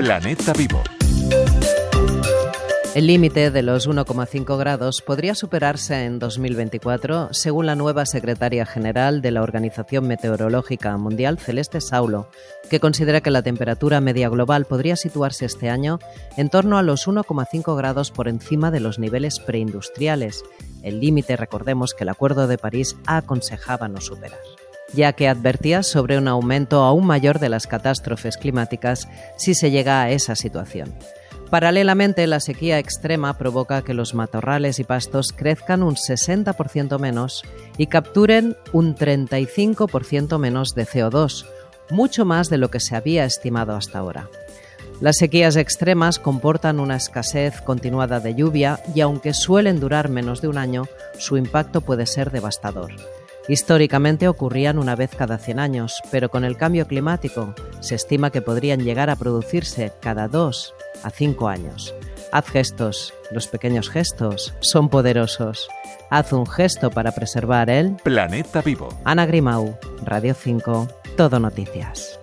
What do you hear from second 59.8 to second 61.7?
cada dos a cinco